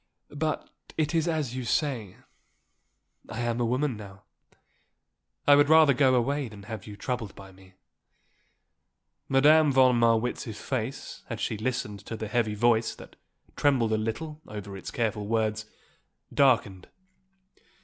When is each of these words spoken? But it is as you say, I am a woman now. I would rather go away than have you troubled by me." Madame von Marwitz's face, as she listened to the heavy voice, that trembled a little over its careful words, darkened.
But 0.33 0.67
it 0.97 1.13
is 1.13 1.27
as 1.27 1.55
you 1.55 1.63
say, 1.63 2.15
I 3.29 3.41
am 3.41 3.59
a 3.59 3.65
woman 3.65 3.95
now. 3.95 4.23
I 5.47 5.55
would 5.55 5.69
rather 5.69 5.93
go 5.93 6.15
away 6.15 6.47
than 6.47 6.63
have 6.63 6.87
you 6.87 6.95
troubled 6.97 7.35
by 7.35 7.51
me." 7.51 7.75
Madame 9.29 9.71
von 9.71 9.97
Marwitz's 9.99 10.59
face, 10.59 11.21
as 11.29 11.39
she 11.39 11.55
listened 11.55 11.99
to 12.07 12.17
the 12.17 12.27
heavy 12.27 12.55
voice, 12.55 12.95
that 12.95 13.15
trembled 13.55 13.93
a 13.93 13.97
little 13.99 14.41
over 14.47 14.75
its 14.75 14.89
careful 14.89 15.27
words, 15.27 15.67
darkened. 16.33 16.87